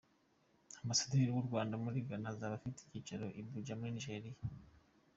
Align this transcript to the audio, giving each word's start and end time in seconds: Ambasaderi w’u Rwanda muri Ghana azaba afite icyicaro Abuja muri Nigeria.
Ambasaderi 0.81 1.31
w’u 1.33 1.45
Rwanda 1.47 1.75
muri 1.83 1.97
Ghana 2.07 2.27
azaba 2.33 2.53
afite 2.57 2.77
icyicaro 2.81 3.25
Abuja 3.39 3.73
muri 3.79 3.93
Nigeria. 3.95 4.37